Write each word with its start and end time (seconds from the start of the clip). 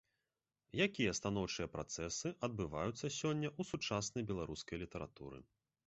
Якія 0.85 1.11
станоўчыя 1.19 1.67
працэсы 1.75 2.27
адбываюцца 2.49 3.13
сёння 3.21 3.47
ў 3.59 3.71
сучаснай 3.73 4.23
беларускай 4.33 4.77
літаратуры? 4.87 5.39